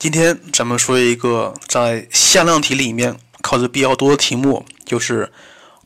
[0.00, 5.30] 今天咱们说一个在向量题里面考的比较多的题目，就是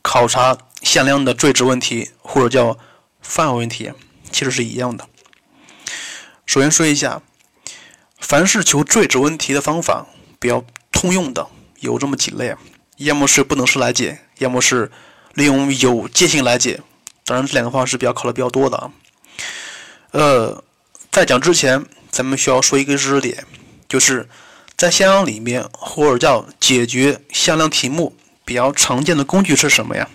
[0.01, 2.79] 考察向量的最值问题，或者叫
[3.21, 3.91] 范围问题，
[4.31, 5.05] 其实是一样的。
[6.45, 7.21] 首先说一下，
[8.17, 10.07] 凡是求最值问题的方法，
[10.39, 10.63] 比较
[10.93, 11.45] 通用的
[11.81, 12.55] 有这么几类，
[12.95, 14.89] 要么是不等式来解，要么是
[15.33, 16.79] 利用有界性来解。
[17.25, 18.93] 当然，这两个方式比较考的比较多的啊。
[20.11, 20.63] 呃，
[21.11, 23.45] 在讲之前，咱们需要说一个知识点。
[23.95, 24.27] 就是
[24.75, 28.13] 在向量里面，或者叫解决向量题目
[28.43, 30.09] 比较常见的工具是什么呀？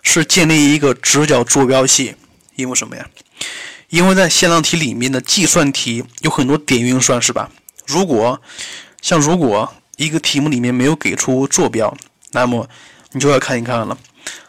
[0.00, 2.14] 是建立一个直角坐标系。
[2.54, 3.04] 因为什么呀？
[3.88, 7.50] 因为在向量题里面的计算题有很多点运算，是吧？
[7.84, 8.40] 如果
[9.02, 11.96] 像如果一个题目里面没有给出坐标，
[12.30, 12.68] 那么
[13.10, 13.98] 你就要看一看了，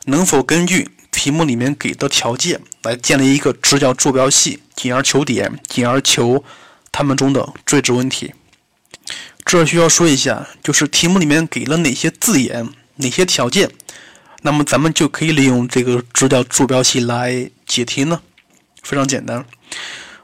[0.06, 6.44] 能否根据题目里面给的条件来建立一个直角坐标系，进而求点，进而求。
[6.98, 8.34] 它们中的最值问题，
[9.44, 13.70] 这需要说一下，就是题目里面给了哪些字眼、哪些条件，
[14.44, 18.22] 那么咱们就可以利用这个直角坐标系来解题呢？
[18.82, 19.46] 非常简单，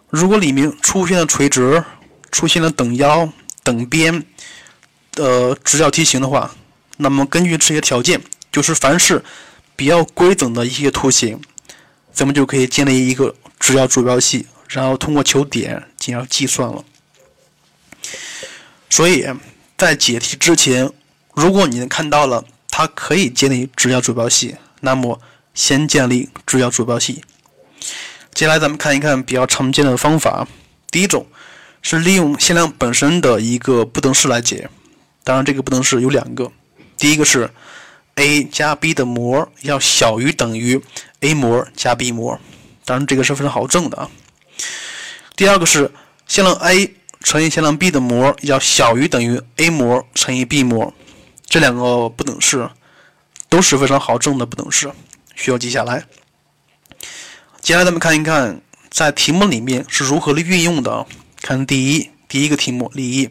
[0.10, 1.84] 如果里面出现了垂直、
[2.32, 3.28] 出现了等腰、
[3.64, 4.24] 等边
[5.12, 6.56] 的直角梯形的话，
[6.96, 9.22] 那么根据这些条件，就是凡是
[9.76, 11.38] 比较规整的一些图形，
[12.14, 14.48] 咱们就可以建立一个直角坐标系。
[14.72, 16.84] 然后通过求点进行计算了。
[18.90, 19.28] 所以
[19.78, 20.90] 在解题之前，
[21.36, 25.20] 如果你看到了它可以建立直角坐标系，那么
[25.54, 27.24] 先建立直角坐标系。
[28.34, 30.48] 接下来咱们看一看比较常见的方法。
[30.90, 31.26] 第一种
[31.82, 34.70] 是利用向量本身的一个不等式来解。
[35.24, 36.52] 当然，这个不等式有两个。
[36.98, 37.50] 第一个是
[38.16, 40.82] a 加 b 的模要小于等于
[41.20, 42.40] a 模加 b 模。
[42.86, 44.10] 当然，这个是非常好证的啊。
[45.36, 45.92] 第二个是
[46.28, 50.94] 向量 a 乘以向量 b 的模要小于等于 a 模乘以 b 模，
[51.46, 52.70] 这两个不等式
[53.50, 54.92] 都是非常好证的不等式，
[55.36, 56.06] 需要记下来。
[57.62, 61.06] 接下来咱们看一看在题目里面是如何的运用的。
[61.42, 63.30] 看第一第一个题目例一，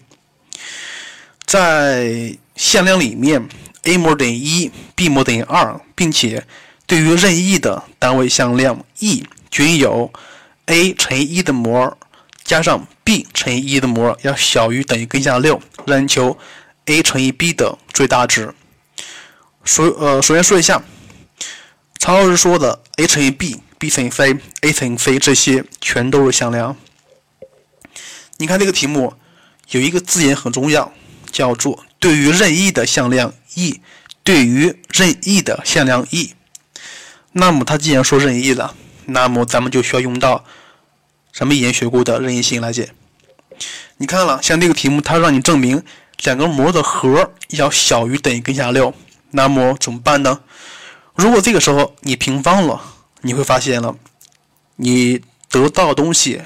[1.45, 3.49] 在向量里面
[3.85, 6.45] a 模等于一，b 模等于二，并且
[6.87, 10.13] 对于任意的单位向量 e 均有。
[10.71, 11.99] A 乘以一的模
[12.45, 16.39] 加上 b 乘以一的模要小于等于根下六，让你求
[16.87, 18.55] a 乘以 b 的最大值。
[19.65, 20.83] 首呃，首先说一下，
[21.99, 26.77] 常老师说的 a 乘以 b，b 乘以 c，a 乘以 c 这些全都是向量。
[28.39, 29.15] 你看这个题目
[29.71, 30.93] 有一个字眼很重要，
[31.33, 33.81] 叫做对于任意的向量 e，
[34.23, 36.35] 对于任意的向量 e。
[37.33, 38.75] 那么它既然说任意了，
[39.07, 40.45] 那么咱们就需要用到。
[41.33, 42.91] 咱们以前学过的任意性来解，
[43.97, 45.83] 你看了，像这个题目，它让你证明
[46.25, 48.93] 两个模的和要小于等于根下六，
[49.31, 50.41] 那么怎么办呢？
[51.15, 52.83] 如果这个时候你平方了，
[53.23, 53.97] 你会发现了，
[54.77, 56.43] 你得到的东西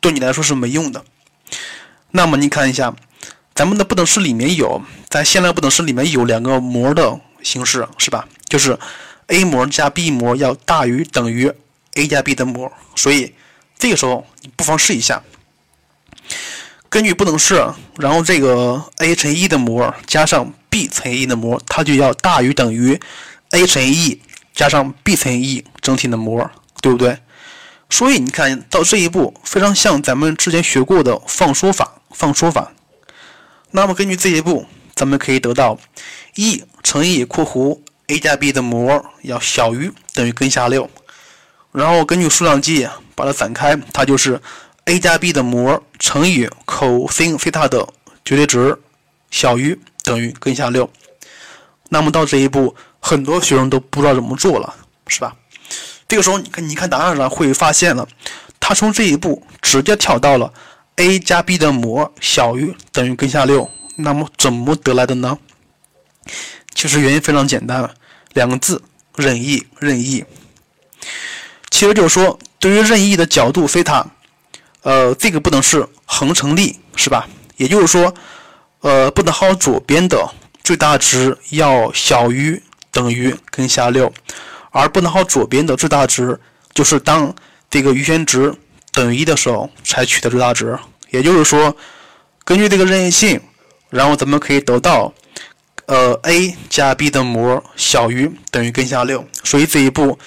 [0.00, 1.04] 对你来说是没用的。
[2.12, 2.94] 那么你看一下，
[3.54, 8.26] 咱们的不等式里面有，在向量不等式里面有两个模的形式，是吧？
[8.48, 8.78] 就是
[9.26, 11.52] a 模加 b 模要大于等于
[11.94, 13.34] a 加 b 的模，所以。
[13.78, 15.22] 这个时候，你不妨试一下，
[16.88, 17.54] 根据不等式，
[17.98, 23.00] 然后这个 a 乘以一的模加上 b 乘以一的模，它就要大于等于
[23.50, 24.22] a 乘以 e
[24.54, 26.50] 加上 b 乘以 e 整体的模，
[26.80, 27.18] 对不对？
[27.90, 32.72] 所以你看到这一步，非常像咱们之前学过的放缩法，放缩法。
[33.72, 35.78] 那么根据这一步，咱们可以得到
[36.36, 40.88] e 乘以括弧 a 加 b 的模要小于等于根下六。
[41.72, 44.40] 然后根据数量积把它展开，它就是
[44.84, 47.86] a 加 b 的模乘以 cos 西塔的
[48.24, 48.78] 绝对值
[49.30, 50.88] 小于等于根下六。
[51.88, 54.74] 那么到这一步，很多学生都不知道怎么做了，
[55.06, 55.34] 是吧？
[56.06, 58.06] 这个时候，你看，你看答案上会发现了，
[58.60, 60.52] 他从这一步直接跳到了
[60.96, 63.70] a 加 b 的模小于等于根下六。
[63.96, 65.38] 那么怎么得来的呢？
[66.74, 67.88] 其实原因非常简单，
[68.32, 68.82] 两个字：
[69.16, 70.24] 任意，任意。
[71.72, 74.06] 其实就是说，对于任意的角度西塔，
[74.82, 77.26] 呃，这个不等式恒成立，是吧？
[77.56, 78.12] 也就是说，
[78.80, 80.30] 呃，不等号左边的
[80.62, 84.12] 最大值要小于等于根下六，
[84.70, 86.38] 而不等号左边的最大值
[86.74, 87.34] 就是当
[87.70, 88.54] 这个余弦值
[88.92, 90.78] 等于一的时候才取的最大值。
[91.08, 91.74] 也就是说，
[92.44, 93.40] 根据这个任意性，
[93.88, 95.10] 然后咱们可以得到，
[95.86, 100.18] 呃，a 加 b 的模小于等于根下六，所以这一步。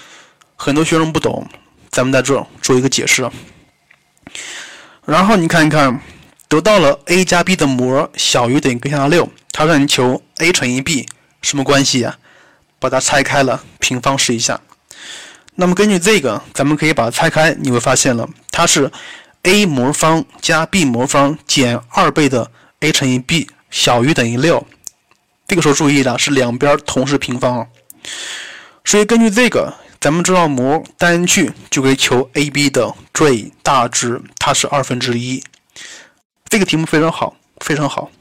[0.66, 1.48] 很多学生不懂，
[1.92, 3.30] 咱们在这做一个解释。
[5.06, 6.02] 然后你看一看，
[6.48, 11.08] 得到了 a 加 b 的模小于等于根号六，它让你求 a 乘以 b
[11.44, 12.18] 什么关系呀？
[12.80, 14.60] 把它拆开了，平方试一下。
[15.54, 18.92] 那么根据这个，咱们可以把它拆开，你会发现了，它是
[19.44, 24.66] a 模方加 b 模方减二倍的 a 乘以 b 小于等于六。
[25.48, 27.68] 这个时候注意了，是两边同时平方。
[28.84, 29.72] 所以根据这个，
[30.06, 35.44] 咱们知道模单去就可以求 a b 的最大值，它是二分之一。
[36.48, 38.12] 这个题目非常好，非常好。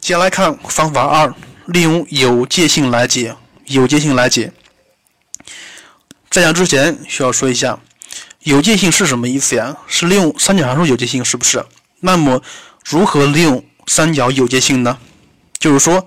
[0.00, 1.34] 接下来看方法二，
[1.66, 3.36] 利用有界性来解。
[3.66, 4.50] 有界性来解。
[6.30, 7.78] 在讲之前需要说一下，
[8.44, 9.76] 有界性是什么意思呀？
[9.86, 11.62] 是利用三角函数有界性，是不是？
[12.00, 12.42] 那么
[12.86, 14.96] 如何利用三角有界性呢？
[15.58, 16.06] 就是说，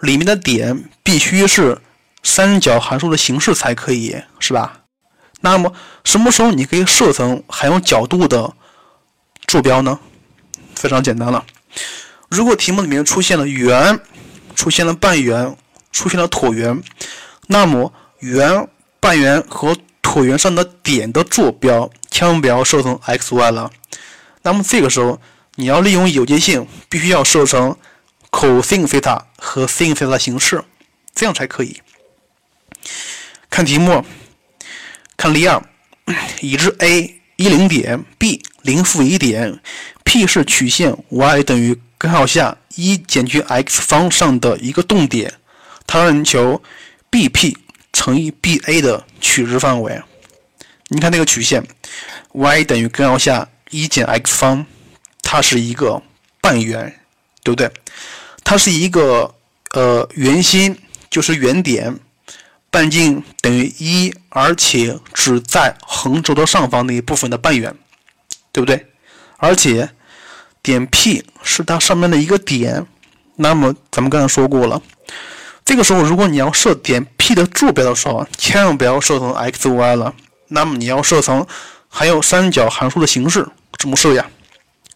[0.00, 1.80] 里面的点必须是
[2.22, 4.80] 三角函数的形式才可以，是吧？
[5.40, 5.72] 那么
[6.04, 8.52] 什么时候你可以设成含有角度的
[9.46, 9.98] 坐标呢？
[10.74, 11.44] 非常简单了，
[12.28, 14.00] 如果题目里面出现了圆、
[14.54, 15.56] 出现了半圆、
[15.92, 16.82] 出现了椭圆，
[17.48, 18.68] 那么圆、
[18.98, 23.70] 半圆和椭圆上的点的坐标千万不要设成 x、y 了。
[24.42, 25.20] 那么这个时候
[25.56, 27.76] 你要利用有界性，必须要设成
[28.30, 30.64] cosine 西塔和 sin 西塔形式，
[31.14, 31.80] 这样才可以。
[33.48, 34.04] 看题目，
[35.16, 35.62] 看例二，
[36.40, 39.60] 已知 a 一零点，b 零负一点。
[40.02, 45.32] P 是曲线 y 等于根号下一减去 x 方上的一个动点，
[45.86, 46.60] 它让你求
[47.12, 47.54] BP
[47.92, 50.02] 乘以 BA 的取值范围。
[50.88, 51.64] 你看那个曲线
[52.32, 54.66] y 等于根号下一减 x 方，
[55.22, 56.02] 它是一个
[56.40, 57.00] 半圆，
[57.44, 57.70] 对不对？
[58.42, 59.32] 它是一个
[59.74, 60.76] 呃圆心，
[61.08, 61.96] 就是圆点，
[62.70, 67.74] 半径等于一，而且只在横轴的上方那一部分的半圆，
[68.52, 68.86] 对不对？
[69.36, 69.90] 而且。
[70.62, 72.86] 点 P 是它上面的一个点，
[73.36, 74.82] 那么咱们刚才说过了，
[75.64, 80.14] 这个时候如果你要设点 P 的坐标的时候，千万不要设成 x、y 了，
[80.48, 81.46] 那么你要设成
[81.88, 84.28] 含有三角函数的形式，怎么设呀？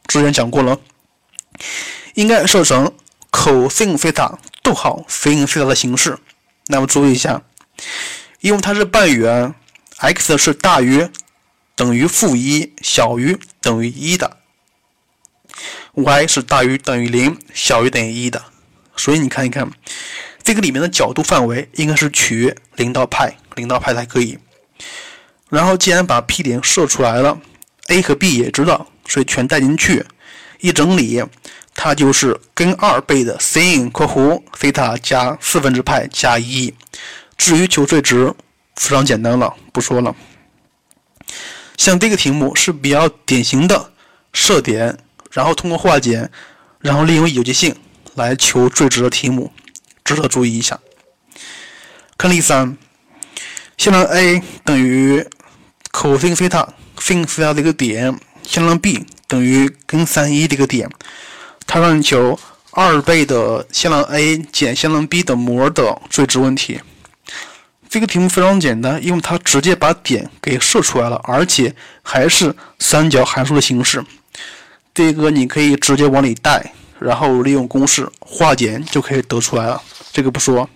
[0.07, 0.79] 之前讲过了，
[2.13, 2.93] 应该设成
[3.31, 6.19] cosine 西塔逗号 sin 西塔的形式。
[6.67, 7.41] 那么注意一下，
[8.41, 9.55] 因为它是半圆
[9.99, 11.09] ，x 是大于
[11.75, 14.39] 等于负一，小于等于一的。
[15.95, 18.45] y 是大于等于零，小于等于一的，
[18.97, 19.71] 所以你看一看，
[20.43, 24.37] 这个里面的角度范围应该是取零到派，零到派才可以。
[25.49, 27.41] 然后既然把 P 点设出来了
[27.87, 30.05] ，a 和 b 也知道，所以全带进去，
[30.59, 31.23] 一整理，
[31.77, 36.75] 它就是根二倍的 sin 括弧西塔加四分之派加一。
[37.37, 38.33] 至于求最值，
[38.77, 40.15] 非常简单了，不说了。
[41.77, 43.93] 像这个题目是比较典型的
[44.33, 44.99] 设点。
[45.33, 46.31] 然后通过化简，
[46.79, 47.75] 然后利用有界性
[48.15, 49.53] 来求最值的题目，
[50.05, 50.79] 值得注意一下。
[52.17, 52.77] 看例三，
[53.77, 55.27] 向量 a 等于
[55.91, 60.89] cosin 西塔 sin 西塔的一个点，向量 b 等于根三一这个点，
[61.67, 62.39] 它让你求
[62.71, 66.81] 二倍的向量 a 减向量 b 的模的最值问题。
[67.95, 74.05] 这个题目非常简单，因为它直接把点给设出来了，而且还是三角函数的形式。
[74.93, 79.81] 这个你可以直接往里带，然后利用公式化简就可以得出来了。
[80.13, 80.69] 这个不说。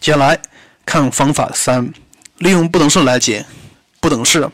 [0.00, 0.40] 接下来
[0.86, 1.92] 看方法三，
[2.38, 3.44] 利用不等式来解
[4.00, 4.48] 不等式。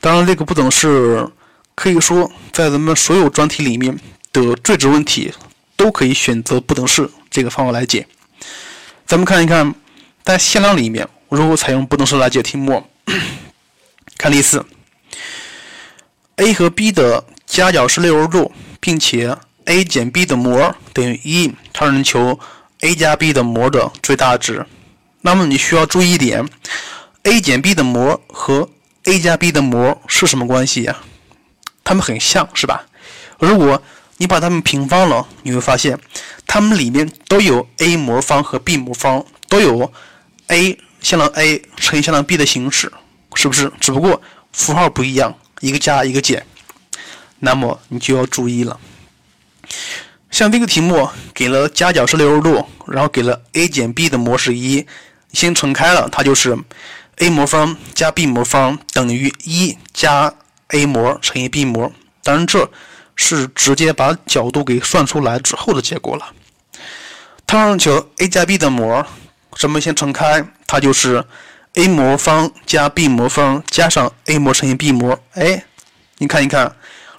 [0.00, 1.28] 当然，这个不等式
[1.74, 3.94] 可以说在咱们所有专题里面
[4.32, 5.34] 的最值问题
[5.76, 8.06] 都可以选择不等式这个方法来解。
[9.04, 9.74] 咱们看一看，
[10.26, 12.84] 在向量里面如果采用不等式来解题目。
[14.18, 14.66] 看例四。
[16.34, 22.40] a 和 b 的夹角是六十度，并且 a 减 b 的模等于一，它让你求
[22.80, 24.66] a 加 b 的模的最大值。
[25.20, 26.44] 那么你需要注意一点
[27.22, 28.68] ，a 减 b 的模和
[29.04, 30.96] a 加 b 的模是什么关系呀？
[31.84, 32.84] 它们很像是吧？
[33.38, 33.80] 如果
[34.16, 35.96] 你把它们平方了，你会发现
[36.48, 39.92] 它们里面都有 a 模方和 b 模方，都有
[40.48, 42.92] a 向量 a 乘以向量 b 的形式，
[43.34, 43.70] 是不是？
[43.80, 44.20] 只不过
[44.52, 45.34] 符号不一样。
[45.60, 46.44] 一个加一个减，
[47.38, 48.78] 那么你就要注意了。
[50.30, 54.86] 像这个题目给了夹角是六十度，然后给了 a 减 b 的模是一，
[55.32, 56.54] 先乘开了，它就是
[57.16, 60.30] a 模方加 b 模方等于一加
[60.68, 61.90] a 模乘以 b 模。
[62.22, 62.70] 当然这
[63.14, 66.34] 是直接把角度给算出来之后的结果了。
[67.46, 69.06] 它让求 a 加 b 的模，
[69.58, 71.24] 咱们先乘开，它就是。
[71.78, 75.62] a 模方加 b 模方加上 a 模乘以 b 模，哎，
[76.16, 76.74] 你看一看，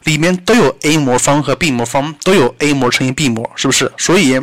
[0.05, 3.91] 里面都有 a 模方和 b 模方，都有 a 模乘以 b 模，是不是？
[3.99, 4.33] 所以，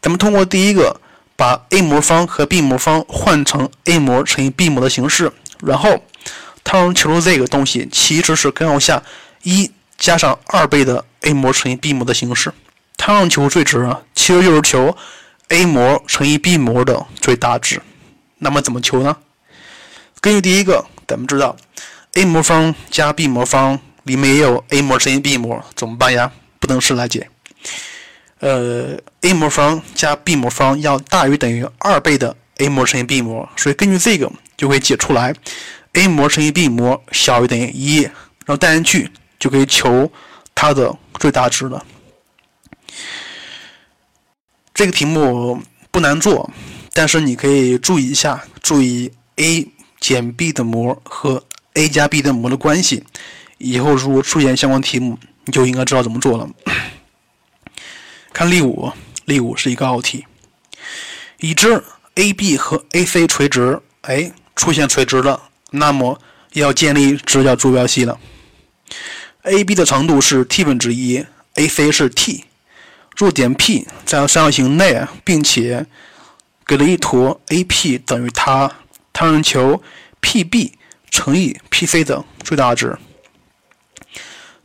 [0.00, 1.00] 咱们通过第一个，
[1.36, 5.30] 把 a 模方和 b 模方换成 a 模乘以 b 模的形式，
[5.60, 6.02] 然后，
[6.64, 9.00] 它让求这个东西，其实是根号下
[9.44, 12.52] 一加上二倍的 a 模乘以 b 模的形式。
[12.96, 14.96] 它让求最值，其实就是求
[15.52, 17.80] a 模乘以 b 模的最大值。
[18.38, 19.16] 那么怎么求呢？
[20.20, 21.56] 根据第一个，咱们知道
[22.14, 23.78] a 模方加 b 模方。
[24.04, 26.32] 里面也有 a 模乘以 b 模，怎么办呀？
[26.58, 27.30] 不等式来解。
[28.40, 35.32] 呃，a 模方加 b 模方要大于等于二倍的 a 模乘以 b 模，所以根据这个就可以解出来
[35.92, 40.10] a 模乘以 b 模小于等于一，然后带进去就可以求
[40.52, 41.86] 它的最大值了。
[44.74, 45.60] 这个题目
[45.90, 46.50] 不难做，
[46.92, 49.68] 但是你可以注意一下，注意 a
[50.00, 53.04] 减 b 的模和 a 加 b 的模的关系。
[53.58, 56.48] 以后如果出现相关题目，你就应该知道怎么做了。
[58.32, 58.90] 看例五，
[59.26, 60.24] 例五是一个奥题，
[61.38, 66.18] 已知 AB 和 AC 垂直，哎，出现垂直了，那么
[66.54, 68.18] 要建立直角坐标系了。
[69.42, 71.24] AB 的长度是 t 分之一
[71.54, 72.44] ，AC 是 t，
[73.16, 75.86] 若点 P 在三角形内，并且
[76.66, 78.70] 给了一坨 AP 等于它，
[79.12, 79.82] 它让求
[80.20, 80.72] PB
[81.10, 82.96] 乘以 PC 的最大值。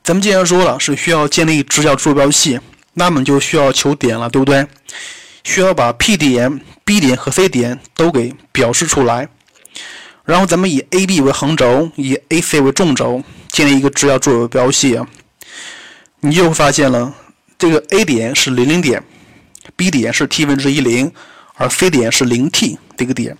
[0.03, 2.59] 咱们既然说了是需要建立直角坐标系，
[2.93, 4.65] 那么就需要求点了，对不对？
[5.43, 9.27] 需要把 P 点、B 点和 C 点都给表示出来。
[10.23, 15.07] 然后咱们以 AB 为横轴，以 AC 为纵轴，建立一个直角坐标系啊。
[16.19, 17.13] 你就会发现了，
[17.57, 19.03] 这个 A 点是零零点
[19.75, 21.11] ，B 点是 t 分之一零，
[21.55, 23.37] 而 C 点是零 t 这个点。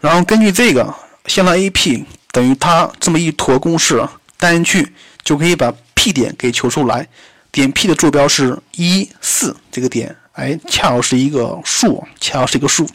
[0.00, 0.94] 然后根据这个，
[1.26, 4.06] 向量 AP 等于它这么一坨公式
[4.38, 4.92] 带进去。
[5.26, 7.04] 就可以把 P 点给求出来，
[7.50, 12.88] 点 P 的坐标是一四这个点，哎，恰好是一个数，恰好是一个数。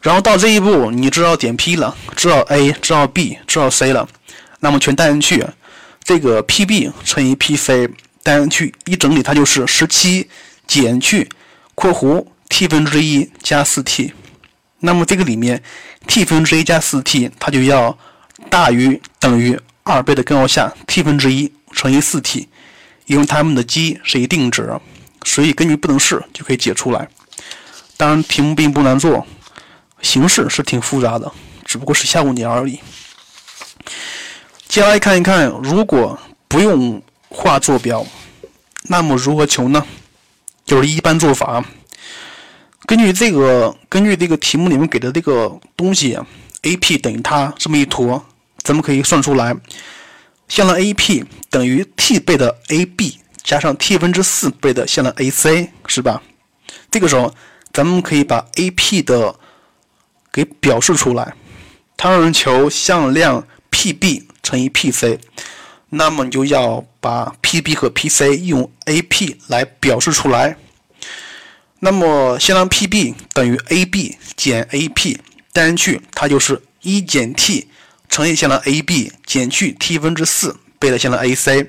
[0.00, 4.08] 然后到这一步，你知道点 P 了，知道 A，知道 B，知道 C 了，
[4.60, 5.44] 那么全带进去，
[6.04, 7.90] 这个 PB 乘以 PC
[8.22, 10.28] 单去一整理，它就是十七
[10.66, 11.28] 减去
[11.74, 14.12] 括弧 T 分之一加四 T，
[14.80, 15.62] 那么这个里面
[16.06, 17.98] T 分之一加四 T，它就要
[18.50, 19.58] 大于等于。
[19.84, 22.48] 二倍的根号下 t 分之一乘以四 t，
[23.06, 24.70] 因为它们的积是一定值，
[25.24, 27.08] 所以根据不等式就可以解出来。
[27.96, 29.26] 当然，题目并不难做，
[30.00, 31.32] 形式是挺复杂的，
[31.64, 32.78] 只不过是吓唬你而已。
[34.68, 37.02] 接下来看一看，如果不用
[37.32, 38.06] 画坐标，
[38.82, 39.84] 那么如何求呢？
[40.64, 41.64] 就是一般做法，
[42.86, 46.16] 根据这个，根据这个题目里面给的这个东西
[46.62, 48.24] ，AP 等于它这么一坨。
[48.58, 49.56] 咱们可以算出来，
[50.46, 56.22] 向量 AP 等于 t 倍的 AB 加上 t 分之四倍的向量 AC，是吧？
[56.88, 57.34] 这个时候，
[57.72, 59.34] 咱们可以把 AP 的
[60.32, 61.34] 给表示出来。
[61.96, 65.18] 它让人求向量 PB 乘以 PC，
[65.94, 70.56] 那么你就要把 PB 和 PC 用 AP 来表示出来。
[71.80, 75.18] 那么向量 PB 等于 AB 减 AP，
[75.52, 77.68] 带进去它就是一减 t。
[78.08, 81.66] 乘以向量 AB 减去 t 分之四倍的向量 AC，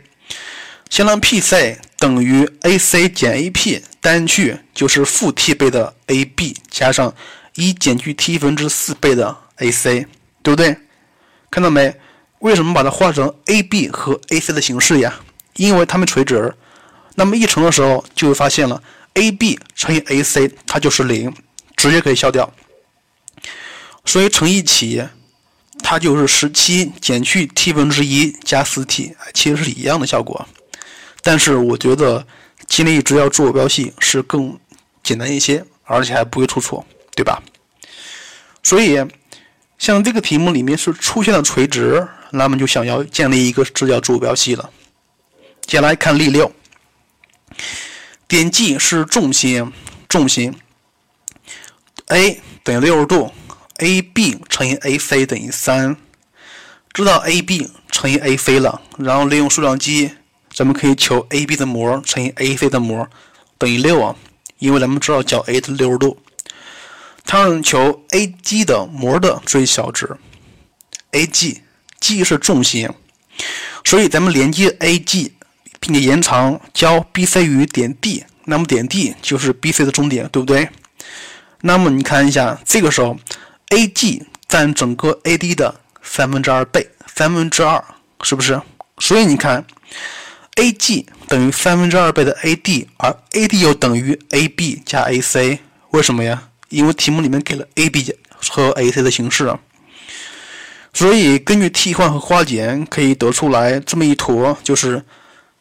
[0.90, 7.14] 向量 PC 等于 AC 减 AP，带进去就是负 t 倍的 AB 加上
[7.56, 10.06] 一减去 t 分之四倍的 AC，
[10.42, 10.78] 对不对？
[11.50, 11.96] 看到没？
[12.44, 15.22] 为什么把它画成 AB 和 AC 的形式呀？
[15.56, 16.54] 因为它们垂直。
[17.16, 18.84] 那么一乘的时候就会发现了
[19.14, 21.34] ，AB 乘以 AC 它就是零，
[21.78, 22.54] 直接可以消掉。
[24.06, 25.04] 所以乘一起。
[25.86, 30.48] 它就是十七减去 t 分之一加四 t，其实是一样的效果。
[31.22, 32.26] 但是我觉得
[32.68, 34.58] 建立直角坐标系是更
[35.04, 36.86] 简单一些，而且还不会出错，
[37.16, 37.42] 对吧？
[38.62, 38.98] 所以
[39.78, 44.70] 像这个题目里面是出现了垂直，那么就想要建立一个直角坐标系了。
[45.62, 46.52] 接下来看例六，
[48.28, 49.72] 点 G 是重心，
[50.10, 50.54] 重心
[52.08, 53.32] A 等于六十度。
[53.78, 55.96] AB 乘以 AC 等于三，
[56.94, 60.12] 知道 AB 乘以 AC 了，然后利用数量积，
[60.54, 63.08] 咱们可以求 AB 的模乘以 AC 的模
[63.58, 64.16] 等于六啊，
[64.58, 66.18] 因为咱们知道角 A 的六十度。
[67.26, 70.18] 它让求 AG 的模的最小值
[71.14, 71.62] ，AG
[72.04, 72.90] G 是重心，
[73.86, 75.32] 所以咱们连接 AG，
[75.80, 80.68] 并且延长交 BC 于点 D，那么点 D 就是 BC 的终点，对不对？
[81.62, 83.18] 那么你看一下，这个时候。
[83.70, 87.84] AG 占整个 AD 的三分之二倍，三分之二
[88.22, 88.62] 是不是？
[89.00, 89.66] 所以你看
[90.58, 95.58] ，AG 等于三分之二倍的 AD，而 AD 又等于 AB 加 AC，
[95.90, 96.50] 为什么呀？
[96.70, 98.14] 因为题目里面给了 AB
[98.52, 99.58] 和 AC 的形式。
[100.94, 105.04] 所以根据替换和化简，可以得出来这么一坨，就是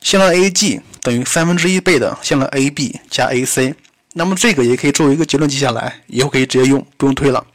[0.01, 3.75] 向量 AG 等于三分之一倍的向量 AB 加 AC。
[4.15, 7.47] 那么这个也可以作为一个结论记下来，以后可以直接用，不用推了。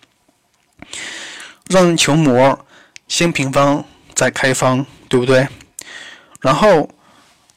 [1.69, 2.65] 让求模
[3.07, 5.47] 先平方再开方，对不对？
[6.41, 6.89] 然后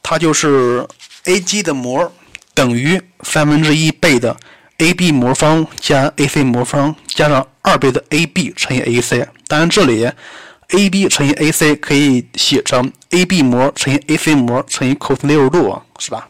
[0.03, 0.85] 它就是
[1.25, 2.11] AG 的模
[2.53, 4.37] 等于三分之一倍的
[4.77, 9.27] AB 模方加 AC 模方加上二倍的 AB 乘以 AC。
[9.47, 10.09] 当然这里
[10.69, 16.27] AB 乘以 AC 可以写成 AB 模乘以 AC 模乘以 cos 六十度，是吧？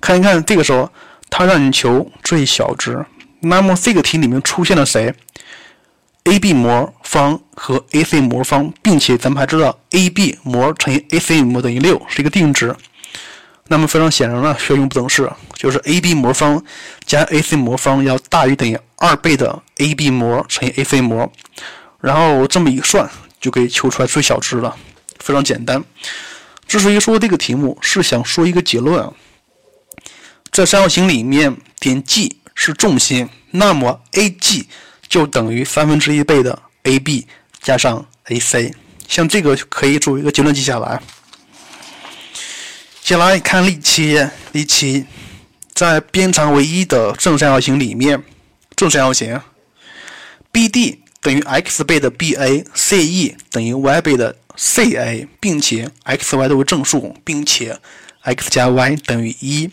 [0.00, 0.90] 看一看这个时候。
[1.30, 3.04] 它让你求最小值，
[3.40, 5.12] 那么这个题里面出现了谁
[6.24, 12.74] ？AB 模方和 AC 模方，并且咱们还知道 AB 模乘以 AC 模等于六，是一个定值。
[13.68, 16.62] 那么非常显然呢，需要用不等式，就是 AB 模方
[17.04, 21.30] 加 AC 模方要大于等于二倍的 AB 模乘以 AC 模，
[22.00, 23.08] 然后这么一算
[23.40, 24.74] 就可以求出来最小值了，
[25.20, 25.84] 非常简单。
[26.66, 29.12] 之所以说这个题目，是想说一个结论啊。
[30.50, 34.64] 在三角形里面，点 G 是重心，那么 AG
[35.08, 37.26] 就等于三分之一倍的 AB
[37.60, 38.74] 加上 AC。
[39.06, 41.00] 像这个可以作为一个结论记下来。
[43.08, 44.18] 接下来看例七，
[44.52, 45.06] 例七，
[45.72, 48.22] 在边长为一的正三角形里面，
[48.76, 49.40] 正三角形
[50.52, 57.78] BD 等于 x 倍的 BA，CE 等于 y 倍的 CA，并且 x、y 都为正数，并且
[58.24, 59.70] x 加 y 等于一。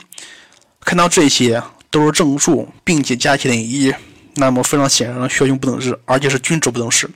[0.80, 1.62] 看到这些
[1.92, 3.94] 都是正数，并且加起来等于一，
[4.36, 7.10] 那么非常显然需要用不等式，而且是均值不等式。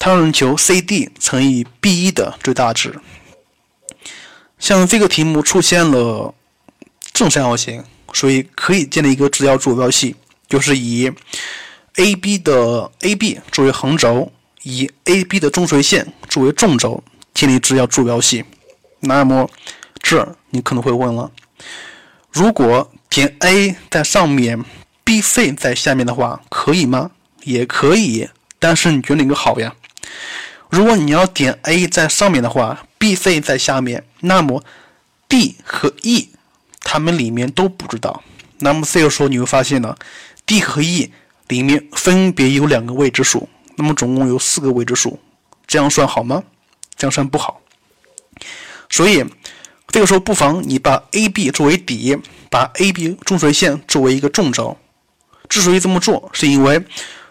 [0.00, 2.92] 它让求 CD 乘以 B1 的最大值。
[4.60, 6.32] 像这个题目出现了
[7.12, 10.14] 正三角形，所以可以建立一个直角坐标系，
[10.48, 11.10] 就是以
[11.96, 14.30] AB 的 AB 作为横轴，
[14.62, 17.02] 以 AB 的中垂线作为纵轴，
[17.34, 18.44] 建立直角坐标系。
[19.00, 19.50] 那么
[19.98, 21.32] 这你可能会问了。
[22.30, 24.62] 如果点 A 在上面
[25.02, 27.10] ，B、C 在下面的话，可以吗？
[27.42, 29.74] 也可以，但是你觉得哪个好呀？
[30.70, 34.64] 如果你要点 A 在上面的话，B、C 在下面，那么
[35.28, 36.30] D 和 E
[36.82, 38.22] 它们里面都不知道。
[38.58, 39.96] 那么这个时候你会发现呢
[40.46, 41.12] ，D 和 E
[41.48, 45.18] 里面分别有两个未知数，那么总共有四个未知数，
[45.66, 46.42] 这样算好吗？
[46.96, 47.60] 这样算不好。
[48.88, 49.24] 所以。
[49.92, 52.16] 这个时候不妨你把 AB 作为底，
[52.48, 54.76] 把 AB 中垂线作为一个纵轴。
[55.48, 56.80] 之所以这么做，是因为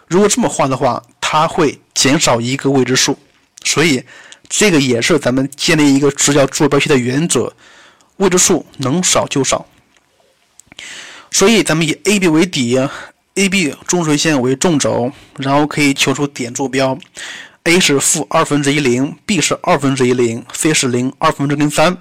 [0.08, 3.18] 如果这么画的话，它会减少一个未知数。
[3.64, 4.04] 所以
[4.48, 7.52] 这个也是咱们建立一个直角坐标系的原则：
[8.16, 9.66] 未知数能少就少。
[11.30, 12.78] 所以咱们以 AB 为底
[13.34, 16.98] ，AB 中垂线为纵轴，然后可以求出点坐标。
[17.64, 21.96] A 是负二分之一零，B 是二分之一零，C 是零二分之零三。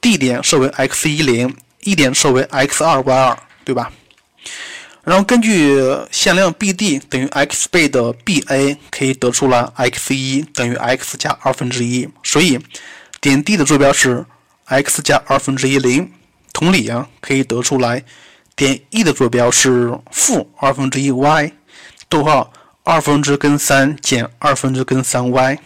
[0.00, 3.92] D 点设为 x 一零，E 点设为 x 二 y 二，对吧？
[5.04, 5.76] 然后根据
[6.10, 12.58] 向量 BD 等于 x 倍的 BA，可以得出来 x 一等于 x 加二分之一，所以
[13.20, 14.24] 点 D 的坐标是
[14.66, 16.10] x 加二分之一零。
[16.52, 18.04] 同理啊，可以得出来
[18.54, 21.52] 点 E 的坐标是负二分之一 y，
[22.08, 22.52] 逗号
[22.84, 25.58] 二分之根三减二分之根三 y。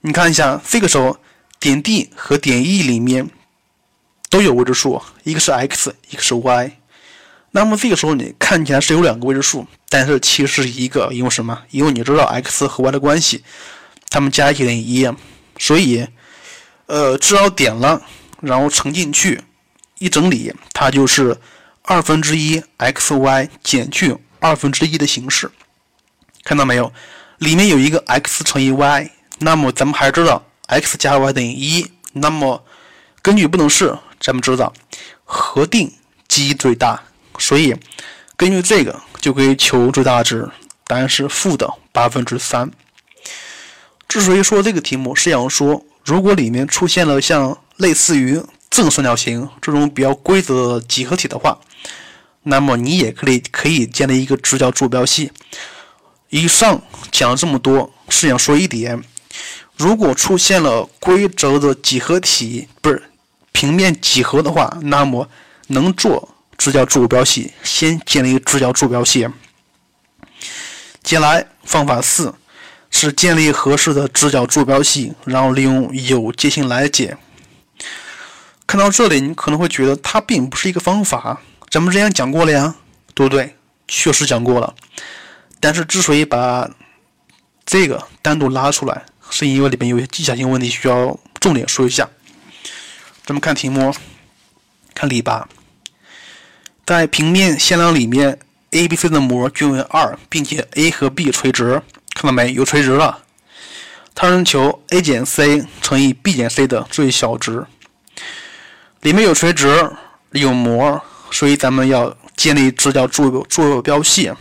[0.00, 1.18] 你看一下，这个时候。
[1.60, 3.30] 点 D 和点 E 里面
[4.28, 6.72] 都有未知数，一个是 x，一个是 y。
[7.54, 11.62] 那么这个时候你看起来是有两个未知数，但是其实是一个，因为什么？
[11.70, 13.44] 因为你知道 x 和 y 的关系，
[14.08, 15.08] 它们加一起等于一，
[15.58, 16.06] 所以
[16.86, 18.02] 呃，知道点了，
[18.40, 19.42] 然后乘进去，
[19.98, 21.36] 一整理，它就是
[21.82, 25.50] 二分之一 xy 减去二分之一的形式。
[26.44, 26.90] 看到没有？
[27.38, 30.42] 里面有一个 x 乘以 y，那么咱们还知道。
[30.68, 32.64] x 加 y 等于一，那么
[33.20, 34.72] 根据不等式，咱们知道
[35.24, 35.92] 核定
[36.28, 37.02] 积最大，
[37.42, 37.74] 所以
[38.36, 40.48] 根据这个就可以求最大值，
[40.86, 42.70] 答案是负的八分之三。
[44.06, 51.58] 之所以说这个题目是想说，如果里面出现了像类似于正三角形这种比较规则的几何体的话，
[52.44, 55.32] 那么你也可以可以建立一个直角坐标系。
[56.28, 59.02] 以上讲了这么多，是想说一点。
[59.76, 63.02] 如果出现了规则的几何体，不是
[63.50, 65.28] 平面几何的话，那么
[65.66, 66.31] 能做
[66.62, 69.26] 直角坐标系，先建立一个直角坐标系。
[71.02, 72.32] 接下来方法四，
[72.88, 77.16] 是建立合适的直角坐标系，然后利用有界性来解。
[78.64, 82.76] 看到这里，你可能会觉得它并不是一个方法，咱们之前讲过了呀，
[83.12, 83.56] 对不对？
[83.88, 84.72] 确实讲过了。
[85.58, 86.70] 但是之所以把
[87.66, 92.08] 这个单独拉出来，是因为里面有些技巧性问题需要重点说一下。
[93.26, 93.92] 咱们看题目，
[94.94, 95.48] 看例八，
[96.84, 98.38] 在平面向量里面
[98.72, 101.80] ，A、B、C 的模均为二，并且 A 和 B 垂直，
[102.14, 102.64] 看到没有？
[102.64, 103.22] 垂直了。
[104.14, 107.64] 他让求 A 减 C 乘以 B 减 C 的最小值。
[109.00, 109.90] 里面有垂直，
[110.32, 114.32] 有模，所以咱们要建立直角坐坐标系。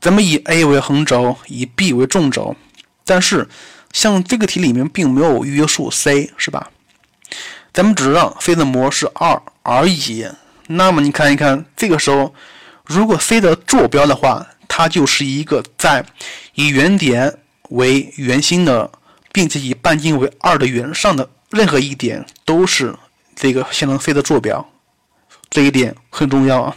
[0.00, 2.54] 咱们以 A 为横轴，以 B 为纵轴。
[3.04, 3.48] 但是，
[3.92, 6.70] 像这个题里面并没有约束 C，是吧？
[7.72, 10.26] 咱们只知道 C 的模是二而已。
[10.68, 12.32] 那么你看一看，这个时候，
[12.86, 16.04] 如果 C 的坐标的话，它就是一个在
[16.54, 17.38] 以原点
[17.70, 18.90] 为圆心的，
[19.32, 22.94] 并且以半径为二的圆上的任何一点都是。
[23.40, 24.68] 这个向量 C 的坐标，
[25.48, 26.76] 这一点很重要啊。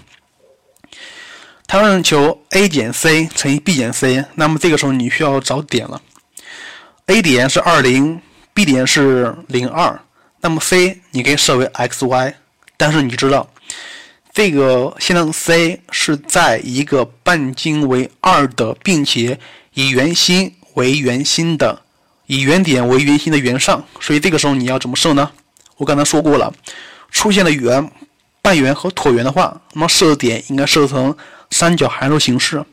[1.66, 6.00] 它让求 A 减 C 乘以 B 减 C，那么这个时候你需要找点了。
[7.08, 8.22] A 点是二零
[8.54, 10.00] ，B 点是零二，
[10.42, 12.36] 那么 C 你可以设为 x y，
[12.78, 13.50] 但是你知道
[14.34, 19.40] 这个向量 C 是在一个半径为二的，并且
[19.74, 21.82] 以圆心为圆心的，
[22.28, 25.32] 以原点为圆心的圆上，所以这个时候你要怎么设呢？
[25.76, 26.54] 我刚才说过了，
[27.10, 27.92] 出现了圆、
[28.42, 31.16] 半圆和椭圆的话，那么设点应该设成
[31.50, 32.64] 三角函数形式。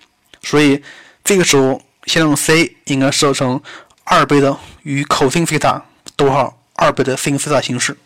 [0.42, 0.80] 所以
[1.24, 3.60] 这个时候，向量 C 应该设成
[4.04, 5.82] 二倍的与 cos 西塔
[6.14, 7.96] 逗号二倍的 sin 西塔形式，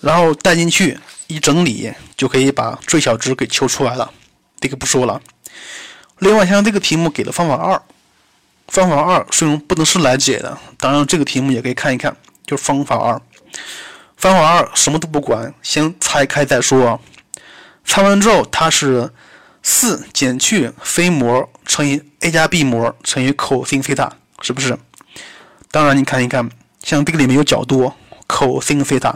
[0.00, 4.12] 然后带进去一整理，就可以把最小值给求出来了。
[4.60, 5.20] 这个不说了。
[6.18, 7.80] 另外，像这个题目给的方法二，
[8.66, 10.58] 方法二是用不等式来解的。
[10.76, 12.16] 当然，这个题目也可以看一看。
[12.44, 13.20] 就是方法二，
[14.16, 16.98] 方法二什么都不管，先拆开再说。
[17.84, 19.12] 拆完之后，它是
[19.62, 24.10] 四减去非模乘以 a 加 b 模乘以 cos 西塔，
[24.40, 24.78] 是不是？
[25.70, 26.48] 当然，你看一看，
[26.82, 27.92] 像这个里面有角度
[28.26, 29.14] cos 西塔，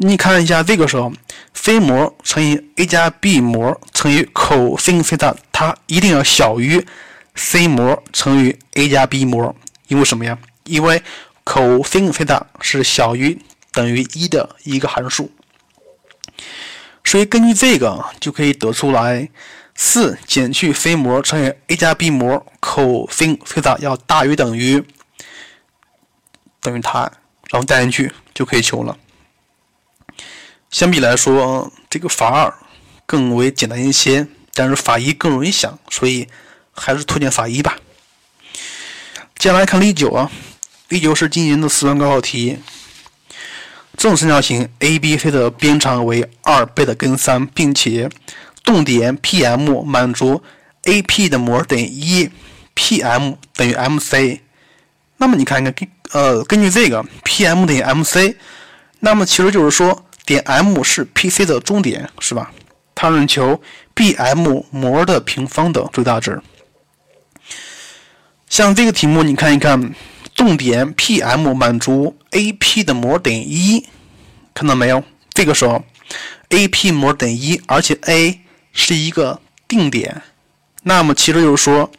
[0.00, 1.12] 你看一下这个时候，
[1.52, 6.86] 非模乘以 a 加 b 模乘以 cos 西塔，它一定要小于
[7.34, 9.56] c 模乘以 a 加 b 模，
[9.88, 10.38] 因为什么呀？
[10.62, 11.02] 因为
[11.44, 13.40] cos 西塔是小于
[13.72, 15.32] 等于一的一个函数，
[17.02, 19.28] 所以根据这个就可以得出来，
[19.74, 24.84] 四减去 c 模乘以 a 加 b 模 cos 西塔要大于等于
[26.60, 27.00] 等于它，
[27.50, 28.96] 然后带进去就可以求了。
[30.70, 32.54] 相比来说，这个法二
[33.06, 36.28] 更为简单一些，但是法一更容易想，所以
[36.72, 37.78] 还是推荐法一吧。
[39.38, 40.30] 接下来看例九啊。
[40.88, 42.56] 例九是今年的四川高考题，
[43.94, 48.08] 正三角形 ABC 的边长为二倍的根三，并且
[48.64, 50.42] 动点 PM 满足
[50.84, 52.30] AP 的模等于一
[52.74, 54.40] ，PM 等于 MC。
[55.18, 58.34] 那么你看看，根呃根据这个 PM 等于 MC，
[59.00, 62.52] 那么其实就是说点 M 是 PC 的中点，是吧？
[62.94, 63.60] 它让你求
[63.94, 66.40] BM 模的平方的最大值。
[68.50, 69.94] 像这个题目，你看一看。
[70.36, 73.84] 动点 PM 满足 AP 的模等于一，
[74.54, 75.02] 看到没有？
[75.34, 75.84] 这个时候
[76.50, 78.38] AP 模等于一，而且 A
[78.72, 80.22] 是一个定点，
[80.84, 81.90] 那么其实就是说，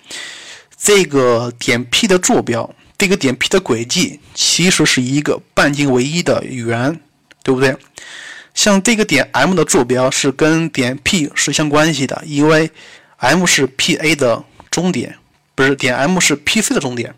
[0.77, 6.97] 这个点 P 的坐标，这个点 P 的轨迹其实是一个半径为一的圆，
[7.49, 7.75] 对不对？
[8.53, 12.69] 像这个点 M 的坐标是跟点 P 是相关系的，因为
[13.17, 15.17] M 是 PA 的终点，
[15.55, 17.15] 不是点 M 是 PC 的终点。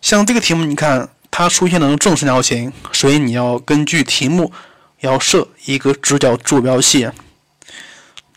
[0.00, 4.52] 像这个题目，你看它出现了正三角形，所以你要根据题目
[5.00, 7.08] 要设一个直角坐标系。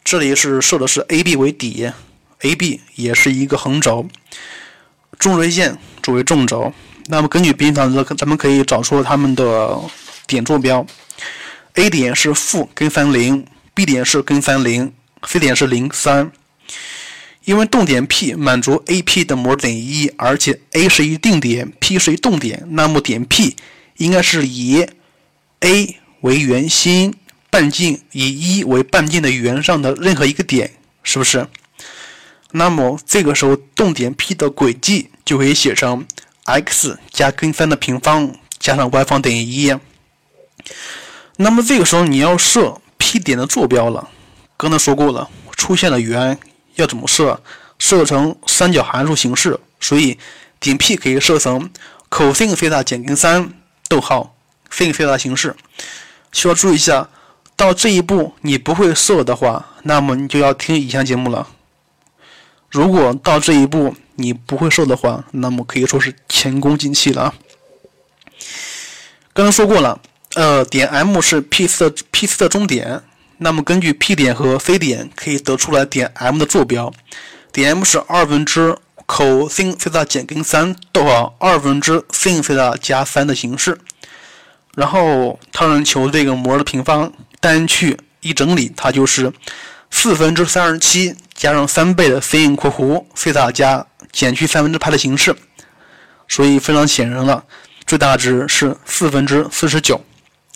[0.04, 1.92] 这里是设的是 AB 为底
[2.42, 4.08] ，AB 也是一个横轴，
[5.18, 6.72] 中垂线作为纵轴。
[7.10, 9.80] 那么根据边长值，咱们可以找出它们的
[10.28, 10.86] 点坐标。
[11.76, 14.92] A 点是负根三零，B 点是根三零
[15.26, 16.32] ，C 点是零三。
[17.46, 23.56] 因为动点 P 满足 AP 的模等于一，而且 A 是一定点，P 是一动点，那么点 P
[23.96, 24.86] 应该是以
[25.62, 27.14] A 为圆心，
[27.50, 31.48] 半径以一为半径的圆上的任何一个点，是不是？
[32.52, 36.06] 那么这个时候动点 P 的轨迹就可以写成
[36.48, 39.76] x 加根三的平方加上 y 方等于一。
[41.36, 44.10] 那么这个时候你要设 P 点的坐标了，
[44.58, 46.40] 刚才说过了，出现了圆。
[46.76, 47.40] 要怎么设？
[47.80, 50.18] 设成三角函数形式，所以
[50.60, 51.70] 点 P 可以设成
[52.10, 53.52] cos 西塔减根三
[53.88, 54.36] 逗号
[54.72, 55.56] sin 西塔形式。
[56.32, 57.10] 需要注意一下，
[57.56, 61.48] 到这一步你不会设的话，那么你就要听以下节目了。
[62.70, 67.34] 如果到这一步你不会设的话，那么可以说是前功尽弃了啊。
[69.34, 70.00] 刚刚说过了，
[70.36, 73.02] 呃，点 M 是 P 四 P 四的终点。
[73.38, 76.92] 那么根据 P 点和 C 点可以得出来点 M 的坐标，
[77.52, 78.76] 点 M 是二分之
[79.06, 83.78] cos 西塔减根三逗号二分之 sin 西塔加三的形式，
[84.74, 89.32] 然后它让求这个模的平方，单去一整理，它就是
[89.92, 95.36] 四分之三十七加上三倍的 sin 括弧西塔加减去三分之派的形式，
[96.28, 97.44] 所以非常显然了，
[97.86, 100.04] 最大值是四分之四十九，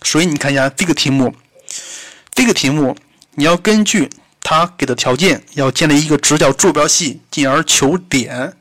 [0.04, 1.36] 所以你看一下这个题目。
[2.34, 2.96] 这个题目
[3.36, 4.10] 你要根据
[4.42, 8.54] 它给的条件，要建立一个直角坐标系，进而求点。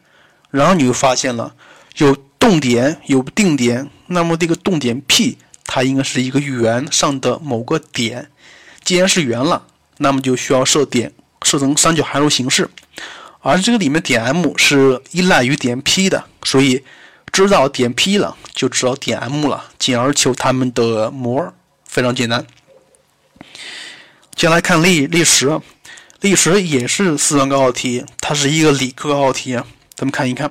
[0.50, 1.54] 然后你就发现了
[1.96, 8.30] 有动点有定点，那么这个动点 P 它应该是一个圆上的某个点。
[8.84, 9.62] 既然是圆了，
[9.98, 12.68] 那么就需要设点，设成三角函数形式。
[13.40, 16.84] 而这个里面点 M 是依赖于点 P 的，所以
[17.32, 21.52] 知道点 P 了，就知道点 M 了，进而求它们的模，
[21.84, 22.46] 非常简单。
[24.34, 25.60] 接下来看历历史，
[26.20, 29.54] 历史也是四川高考题，它是一个理科高考题。
[29.94, 30.50] 咱们看一看，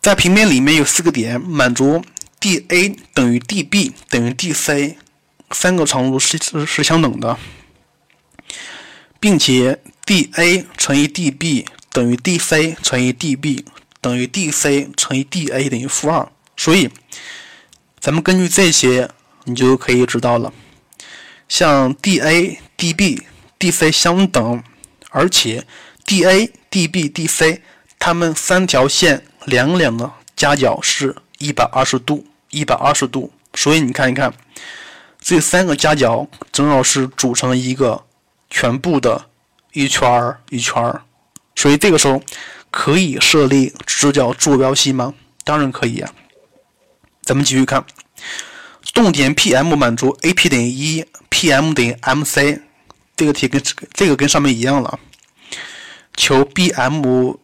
[0.00, 2.02] 在平面里面有四个点，满足
[2.40, 4.96] dA 等于 dB 等于 dC
[5.50, 7.36] 三个长度是是是相等的，
[9.18, 13.64] 并且 dA 乘以 dB 等于 dC 乘以 dB
[14.00, 16.28] 等于 dC 乘以 dA 等于负二。
[16.56, 16.90] 所以，
[17.98, 19.08] 咱们根据这些，
[19.44, 20.52] 你就可以知道了。
[21.48, 23.22] 像 dA、dB、
[23.58, 24.62] dC 相等，
[25.10, 25.64] 而且
[26.06, 27.60] dA、dB、dC
[27.98, 33.32] 它们三条线两两的夹角是一百二十度，一百二十度。
[33.54, 34.32] 所以你看一看，
[35.20, 38.04] 这三个夹角正好是组成一个
[38.50, 39.26] 全部的
[39.72, 41.02] 一圈儿一圈儿。
[41.56, 42.22] 所以这个时候
[42.70, 45.14] 可以设立直角坐标系吗？
[45.44, 46.12] 当然可以啊。
[47.22, 47.84] 咱们继续看。
[48.94, 52.60] 动点 P_M 满足 A_P 等于一，P_M 等于 M_C，
[53.16, 53.62] 这个题跟
[53.94, 54.98] 这个跟上面一样了。
[56.14, 57.38] 求 B_M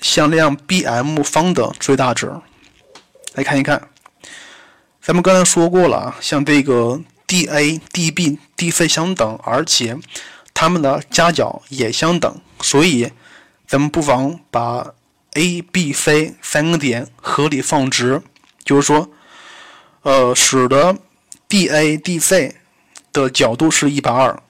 [0.00, 2.32] 向量 B_M 方的最大值。
[3.34, 3.88] 来看一看，
[5.00, 9.96] 咱们刚才说过了啊，像这个 D_A、D_B、D_C 相等，而且
[10.62, 13.10] 它们的夹角也相等，所以
[13.66, 14.94] 咱们不妨把
[15.32, 18.22] A、B、C 三个点合理放直，
[18.64, 19.10] 就是说。
[20.02, 20.96] 呃，使得
[21.48, 22.52] DA、DC
[23.12, 24.40] 的角度是一百二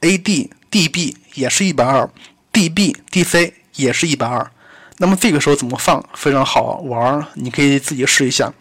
[0.00, 2.10] ，AD、DB 也是一百二
[2.52, 4.50] ，DB、DC 也是一百二。
[4.98, 6.04] 那么这个时候怎么放？
[6.14, 8.52] 非常好玩，你可以自己试一下。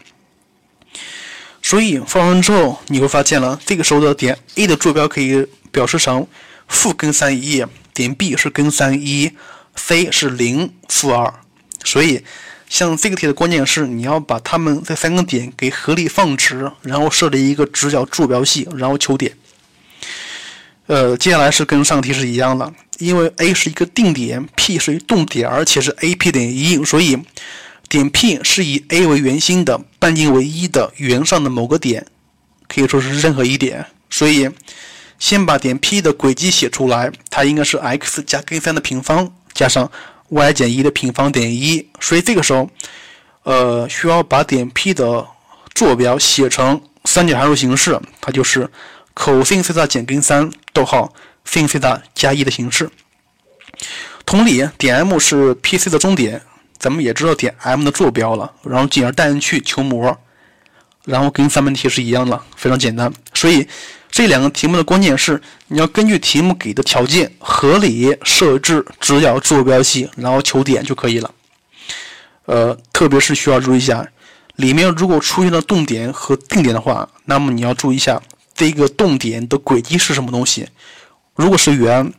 [1.64, 6.28] 所以放完之后，你会发现了，这个时候的点 A 的坐标可以表示成
[6.70, 9.34] 负根三一，点 B 是根三一
[9.76, 11.34] ，C 是零负二，
[11.84, 12.24] 所以。
[12.70, 19.36] 像这个题的关键是你要把它们这三个点给合理放直，然后设立一个直角坐标系，然后求点。
[20.86, 27.18] 呃，接下来是跟上题是一样的，因为 A 是一个定点，P 是一动点，而且是 AP 等于一，所以
[27.88, 32.06] 点 P 是以 A 为圆心的半径为一的圆上的某个点，
[32.68, 33.84] 可以说是任何一点。
[34.12, 34.48] 所以
[35.20, 39.92] 先把点 P 的轨迹写出来，它应该是 x 加根三的平方加上。
[40.32, 42.70] y 减一的平方等于一，所以这个时候，
[43.42, 45.26] 呃，需要把点 P 的
[45.74, 48.70] 坐标写成三角函数形式，它就是
[49.16, 51.12] cos 西塔减根三逗号
[51.48, 52.88] sin 西塔加一的形式。
[54.24, 56.40] 同理，点 M 是 PC 的终点，
[56.78, 60.16] 咱们也知道点 M 的坐标了，然后进而带进去求模，
[61.06, 63.12] 然后跟三门题是一样的，非常简单。
[63.34, 63.68] 所以。
[64.12, 71.32] 这两个题目的关键是，你要根据题目给的条件合理设置直角坐标系，然后求点就可以了。
[72.46, 74.06] 呃，特别是需要注意一下，
[74.56, 78.22] 里面如果出现了动点和定点的话，那么你要注意一下
[78.56, 80.68] 这个动点的轨迹是什么东西。
[81.36, 82.12] 如果是圆，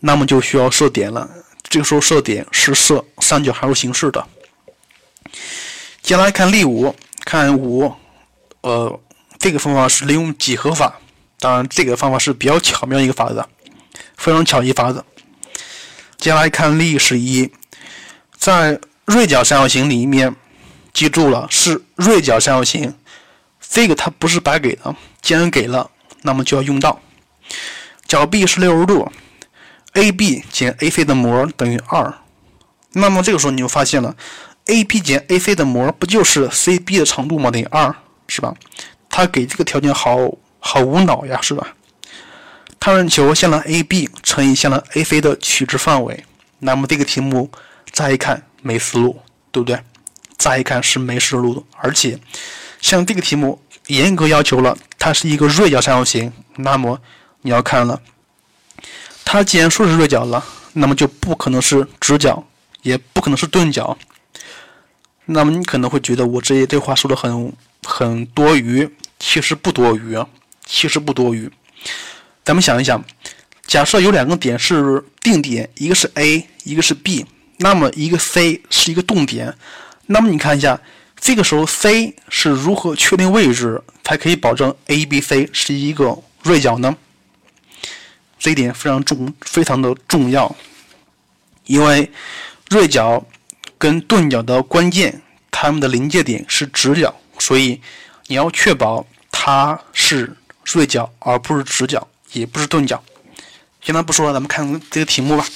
[0.00, 1.30] 那么就需要设点了。
[1.68, 4.26] 这个时候设点是设三角函数形式的。
[6.02, 7.92] 接下来看例五，看五，
[8.62, 9.00] 呃，
[9.38, 10.98] 这个方法是利用几何法。
[11.40, 13.44] 当然，这个方法是比较巧妙一个法子，
[14.16, 15.04] 非常巧一法子。
[16.16, 17.50] 接下来看例十一，
[18.36, 20.34] 在锐角三角形里面，
[20.92, 22.92] 记住了是锐角三角形，
[23.60, 25.90] 这个它不是白给的，既然给了，
[26.22, 27.00] 那么就要用到。
[28.06, 29.10] 角 B 是六十度
[29.92, 32.12] AB 减 AC 的模等于二。
[32.92, 34.16] 那么这个时候你就发现了
[34.66, 37.50] ，AB 减 AC 的模不就是 CB 的长度吗？
[37.50, 37.94] 等于二，
[38.26, 38.54] 是吧？
[39.08, 40.16] 他给这个条件好
[40.58, 41.74] 好无脑呀，是吧？
[42.80, 46.24] 他让求向量 AB 乘以向量 AC 的取值范围。
[46.60, 47.50] 那么这个题目
[47.92, 49.80] 乍一看没思路，对不对？
[50.36, 51.62] 乍一看是没思路的。
[51.76, 52.18] 而且
[52.80, 56.32] 像这个题目严格要求了，它是一个锐角三角形。
[56.56, 57.00] 那么
[57.42, 58.00] 你要看了，
[59.24, 60.44] 它既然说是锐角了，
[60.74, 62.44] 那么就不可能是直角，
[62.82, 63.96] 也不可能是钝角。
[65.26, 70.16] 那么你可能会觉得我这这话说的很很多余，其实不多余，
[70.68, 71.50] 其实不多余。
[72.44, 73.02] 咱们想一想，
[73.66, 77.26] 假设有两个点是定点，一个是 A，一个是 B，
[77.56, 79.54] 那么一个 C 是一个动点，
[80.06, 80.80] 那么你看一下，
[81.18, 86.96] 这个时候 C 是如何确定位置才可以保证 A、B、C 是一个锐角呢？
[88.38, 90.54] 这一点非常重，非常的重要，
[91.66, 92.10] 因为
[92.70, 93.26] 锐角
[93.76, 97.80] 跟钝角的关键，它们的临界点是直角，所以
[98.28, 100.36] 你要确保它是
[100.72, 102.08] 锐角而不是直角。
[102.32, 103.02] 也不是钝角，
[103.80, 105.46] 现在不说了，咱们看这个题目吧。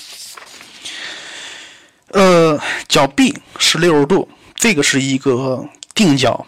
[2.06, 6.46] 呃，角 B 是六十度，这个是一个定角，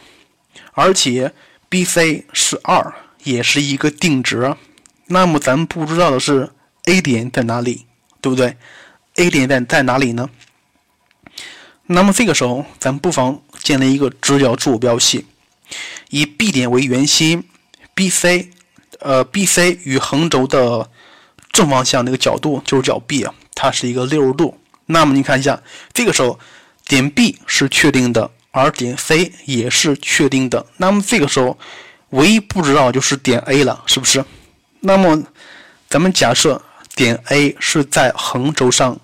[0.73, 1.31] 而且
[1.69, 4.57] BC 是二，也是一个定值。
[5.09, 6.51] 那么咱们不知道的是
[6.87, 7.85] A 点在哪里，
[8.23, 8.57] 对不对
[9.17, 10.31] ？A 点在在哪里呢？
[11.85, 15.27] 那么这个时候，咱不妨建立一个直角坐标系，
[16.09, 17.47] 以 B 点为圆心
[17.95, 18.54] ，BC。
[19.05, 20.89] 呃，B、C 与横轴的
[21.53, 24.59] 正方向那个角度就是角 B 啊，它是一个六十度。
[24.87, 25.63] 那么你看一下，
[25.93, 26.39] 这个时候
[26.87, 30.65] 点 B 是确定的，而点 C 也是确定的。
[30.79, 31.59] 那么这个时候
[32.11, 34.25] 唯一不知道就是点 A 了，是不是？
[34.81, 35.23] 那么
[35.91, 36.63] 咱们假设
[36.95, 38.99] 点 A 是在横轴上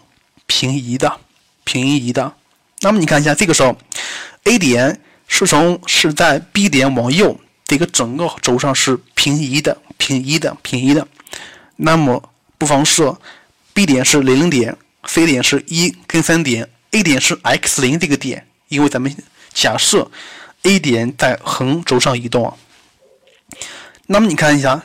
[0.47, 1.19] 平移的，
[1.65, 2.33] 平移的。
[2.81, 3.77] 那么你看一下，这个时候
[4.45, 7.39] A 点是从是在 B 点往右。
[7.67, 11.07] 这个整个轴上是平移的，平移的，平移的。
[11.77, 13.21] 那么不妨设
[13.75, 19.15] B 点是零点，C 点是一跟三点，A 点是 x 零这个点，因为咱们
[19.53, 20.11] 假设
[20.63, 22.57] A 点在横轴上移动啊。
[24.07, 24.83] 那么你看一下，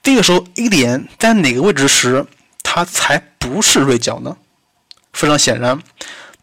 [0.00, 2.24] 这个时候 A 点在哪个位置时，
[2.62, 4.36] 它才不是锐角呢？
[5.12, 5.82] 非常显然，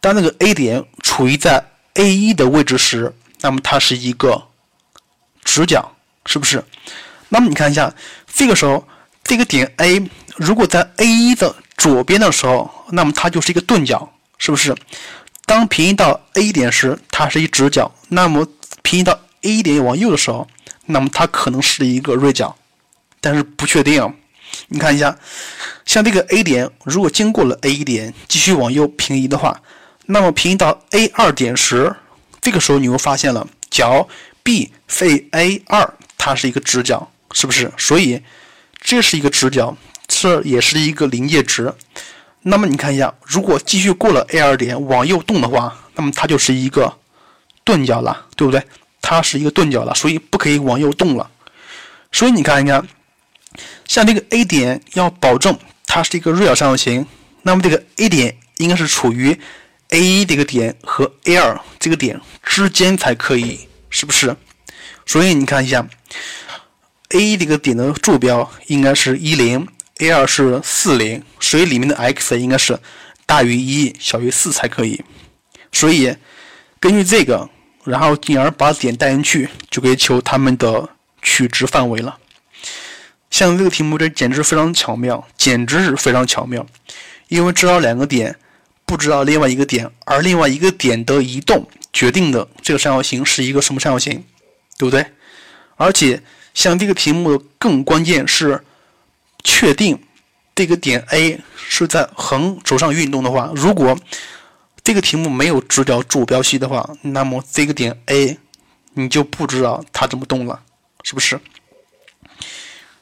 [0.00, 4.48] 当那个 A 点处于在 A 一的位置时，那么它是一个。
[5.44, 6.64] 直角是不是？
[7.34, 7.90] 那么你看一下，
[8.26, 8.86] 这个时候
[9.24, 14.76] 这个点 A 如果在 A 一的左边的时候，那么它就是一个钝角，是不是？
[15.46, 18.46] 当平移到 A 点时，它是一直角；那么
[18.82, 20.46] 平移到 A 点往右的时候，
[20.84, 22.54] 那么它可能是一个锐角，
[23.22, 24.14] 但是不确定。
[24.68, 25.16] 你看一下，
[25.86, 29.58] 像这个 A 点，如果经过了 A 一点，继续往右平移的话，
[30.04, 31.96] 那么平移到 A 二点时，
[32.42, 34.06] 这个时候你又发现了角。
[34.44, 37.72] B C A 二，它是一个直角，是不是？
[37.76, 38.22] 所以
[38.80, 41.72] 这是一个直角，这也是一个临界值。
[42.42, 46.98] 那么你看一下，如果继续过了 A 二点往右动的话，那么它就是一个
[47.64, 48.62] 钝角了，对不对？
[49.00, 51.30] 它是一个钝角了，所以不可以往右动了。
[52.10, 52.86] 所以你看一看，
[53.86, 57.06] 像这个 A 点要保证它是一个锐角三角形，
[57.42, 59.38] 那么这个 A 点应该是处于
[59.90, 63.68] A 一这个点和 A 二这个点之间才可以。
[63.94, 64.34] 是不是？
[65.04, 65.86] 所以你看一下
[67.12, 69.66] ，A 这个点的坐标应该是一零
[70.00, 72.78] ，A 二是四零，所以里面的 x 应该是
[73.24, 75.02] 大于一，小于四才可以。
[75.70, 76.14] 所以
[76.80, 77.48] 根据这个，
[77.84, 80.88] 然后进而把点带进去，就可以求它们的
[81.22, 82.18] 取值范围了。
[83.30, 86.66] 像这个题目，这简直非常巧妙，简直是非常巧妙，
[87.28, 88.36] 因为知道两个点，
[88.84, 91.66] 不知道另外一个点，而另外一个点的移动。
[91.94, 94.24] 决定的这个三角形是一个什么三角形，
[94.78, 95.04] 对不对？
[95.76, 96.22] 而且
[96.54, 98.62] 像这个题目更关键是
[99.42, 99.98] 确定
[100.54, 103.98] 这个点 A 是在横轴上运动的话，如果
[104.84, 108.38] 这个题目没有直角坐标系的话，那么这个点 A
[108.94, 110.62] 你就不知道它怎么动了，
[111.02, 111.40] 是不是？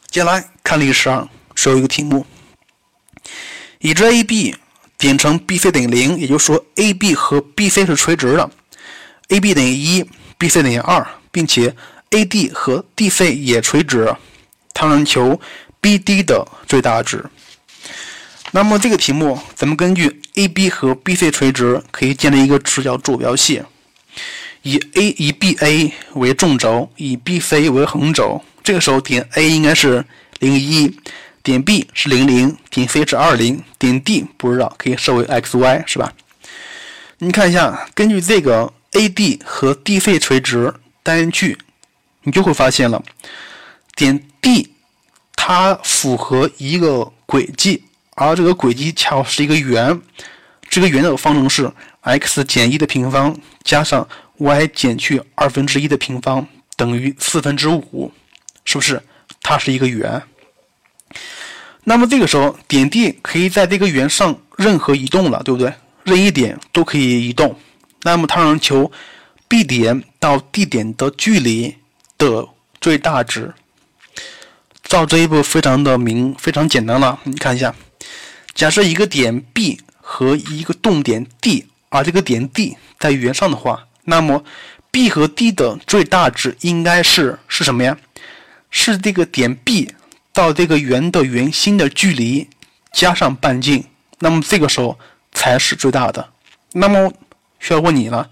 [0.08, 2.24] 接下来看例十二，最后一个题目，
[3.78, 4.54] 已知 AB
[4.98, 8.50] 点成 BC 等于零，也就是说 AB 和 BC 是垂直的。
[9.28, 10.04] AB 等于一
[10.38, 11.74] ，BC 等于二，并且
[12.10, 14.14] AD 和 DC 也垂直，
[14.74, 15.40] 它能求
[15.80, 17.24] BD 的最大值。
[18.52, 23.62] 那么这个题目，咱们根据 AB 和 BC 垂直，可以建立一个直角坐标系，
[24.62, 28.42] 以 A 以 BA 为纵轴，以 BC 为横轴。
[28.64, 30.04] 这个时候点 A 应该是
[30.40, 30.94] 零一，
[31.44, 36.12] 点 B 是零零，点 C 是二零，点 D 不知道，可以设为 x y 是吧？
[37.18, 41.56] 你看一下，根据这个 AD 和 DC 垂直单距，
[42.22, 43.02] 你就会发现了，
[43.94, 44.70] 点 D
[45.34, 47.82] 它符合一个轨迹，
[48.14, 50.00] 而这个轨迹恰好是一个圆，
[50.68, 51.70] 这个圆的方程式
[52.02, 54.06] x 减一的平方加上
[54.38, 56.46] y 减去二分之一的平方
[56.76, 58.12] 等于四分之五，
[58.64, 59.02] 是不是？
[59.42, 60.22] 它是一个圆。
[61.84, 65.72] 那么这个时候，点 D 可以在这个圆上任何移动了，对不对？
[66.04, 67.58] 任意点都可以移动。
[68.02, 68.90] 那么它让求
[69.48, 71.76] B 点到 D 点的距离
[72.20, 72.46] 的
[72.80, 73.52] 最大值。
[74.84, 77.18] 造这一步非常的明，非常简单了。
[77.24, 77.74] 你看一下，
[78.54, 84.44] 假设一个点 B 和一个动点 D，而这个点 D 在圆上的话，那么
[84.90, 87.96] B 和 D 的最大值应该是是什么呀？
[88.70, 89.94] 是这个点 B。
[90.32, 92.48] 到这个圆的圆心的距离
[92.92, 93.84] 加上半径，
[94.20, 94.96] 那么这个时候
[95.32, 96.30] 才是最大的。
[96.72, 97.12] 那么
[97.58, 98.30] 需要问你了，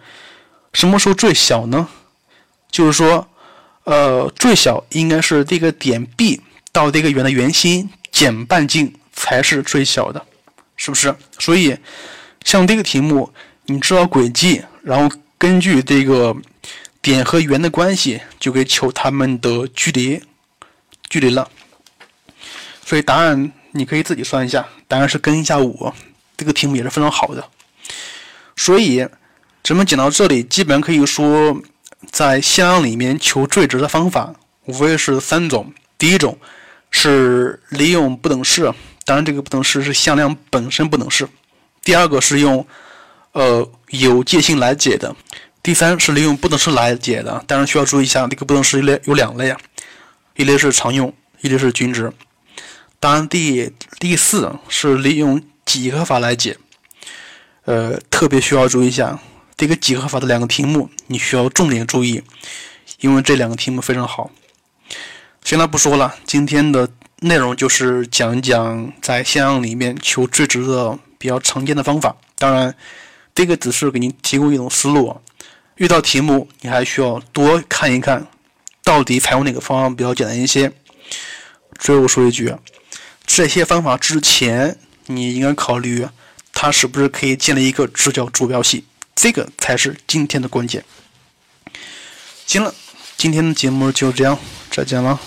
[0.72, 1.88] 什么时候最小呢？
[2.70, 3.28] 就是说，
[3.88, 6.38] 呃，最小应该是这个点 B
[6.72, 10.22] 到这个圆的圆心减半径才是最小的，
[10.76, 11.14] 是不是？
[11.38, 11.74] 所以
[12.44, 13.32] 像这个题目，
[13.64, 16.36] 你知道轨迹，然后根据这个
[17.00, 20.20] 点和圆的关系，就可以求它们的距离，
[21.08, 21.50] 距离了。
[22.84, 25.90] 所以答案你可以自己算一下，答案是根一下五。
[26.36, 27.42] 这个题目也是非常好的。
[28.54, 29.08] 所以
[29.64, 31.58] 咱们讲到这里，基本可以说，
[32.10, 34.34] 在向量里面求最值的方法
[34.66, 35.72] 无非是三种。
[35.96, 36.38] 第一种
[36.90, 38.72] 是利用不等式，
[39.04, 41.28] 当然这个不等式是向量本身不等式。
[41.82, 42.66] 第二个是用
[43.32, 45.14] 呃有界性来解的。
[45.62, 47.44] 第三是利用不等式来解的。
[47.46, 49.58] 当然需要注意一下，这个不等式类有两类啊，
[50.36, 52.12] 一类是常用，一类是均值。
[53.00, 56.56] 当然，第第四是利用几何法来解，
[57.64, 59.18] 呃，特别需要注意一下
[59.58, 62.22] 这个几何法的两个题目，你需要重点注意，
[63.00, 64.30] 因为这两个题目非常好。
[65.42, 66.88] 行了，不说了，今天的
[67.22, 72.16] 内容就是讲一讲在向量里面求最值的比较常见的方法。
[72.36, 72.72] 当然，
[73.34, 75.20] 这个只是给您提供一种思路，
[75.74, 78.28] 遇到题目你还需要多看一看，
[78.84, 80.72] 到底采用哪个方法比较简单一些。
[81.80, 82.54] 最后说一句。
[83.26, 86.06] 这些方法之前，你应该考虑
[86.52, 88.84] 它是不是可以建立一个直角坐标系，
[89.20, 90.84] 这个才是今天的关键。
[92.46, 92.72] 行了，
[93.16, 94.38] 今天的节目就这样，
[94.70, 95.18] 再见了。